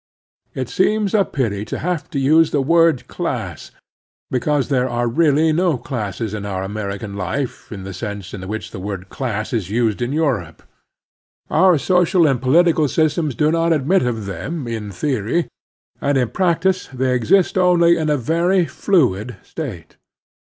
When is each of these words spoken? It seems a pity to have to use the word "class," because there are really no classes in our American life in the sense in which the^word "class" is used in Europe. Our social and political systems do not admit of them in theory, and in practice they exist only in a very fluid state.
It 0.55 0.67
seems 0.67 1.13
a 1.13 1.23
pity 1.23 1.63
to 1.65 1.77
have 1.77 2.09
to 2.09 2.17
use 2.19 2.49
the 2.49 2.59
word 2.59 3.05
"class," 3.07 3.69
because 4.31 4.69
there 4.69 4.89
are 4.89 5.07
really 5.07 5.53
no 5.53 5.77
classes 5.77 6.33
in 6.33 6.43
our 6.43 6.63
American 6.63 7.15
life 7.15 7.71
in 7.71 7.83
the 7.83 7.93
sense 7.93 8.33
in 8.33 8.47
which 8.47 8.71
the^word 8.71 9.09
"class" 9.09 9.53
is 9.53 9.69
used 9.69 10.01
in 10.01 10.11
Europe. 10.11 10.63
Our 11.51 11.77
social 11.77 12.25
and 12.25 12.41
political 12.41 12.87
systems 12.87 13.35
do 13.35 13.51
not 13.51 13.73
admit 13.73 14.01
of 14.01 14.25
them 14.25 14.67
in 14.67 14.89
theory, 14.91 15.47
and 16.01 16.17
in 16.17 16.29
practice 16.29 16.87
they 16.91 17.13
exist 17.13 17.55
only 17.55 17.95
in 17.95 18.09
a 18.09 18.17
very 18.17 18.65
fluid 18.65 19.37
state. 19.43 19.97